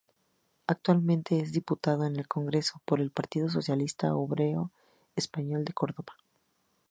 Actualmente 0.65 1.41
es 1.41 1.51
Diputado 1.51 2.05
en 2.07 2.15
el 2.15 2.27
Congreso 2.27 2.81
por 2.85 2.99
el 3.01 3.11
Partido 3.11 3.49
Socialista 3.49 4.15
Obrero 4.15 4.71
Español 5.15 5.63
de 5.63 5.73
Córdoba. 5.73 6.15